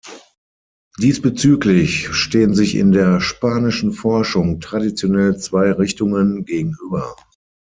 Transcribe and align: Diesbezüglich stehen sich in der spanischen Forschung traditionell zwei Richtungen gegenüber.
Diesbezüglich 0.97 2.09
stehen 2.15 2.55
sich 2.55 2.73
in 2.75 2.91
der 2.91 3.21
spanischen 3.21 3.93
Forschung 3.93 4.59
traditionell 4.59 5.37
zwei 5.37 5.71
Richtungen 5.73 6.43
gegenüber. 6.43 7.15